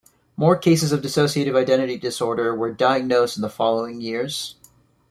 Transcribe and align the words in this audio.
More 0.35 0.57
cases 0.57 0.91
of 0.91 1.01
dissociative 1.03 1.55
identity 1.55 1.95
disorder 1.95 2.55
were 2.55 2.73
diagnosed 2.73 3.37
in 3.37 3.43
the 3.43 3.51
following 3.51 4.01
years. 4.01 4.55